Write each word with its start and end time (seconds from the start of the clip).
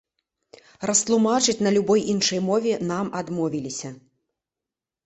Растлумачыць 0.89 1.55
на 1.67 1.75
любой 1.77 2.01
іншай 2.15 2.43
мове 2.49 2.73
нам 2.95 3.05
адмовіліся. 3.21 3.89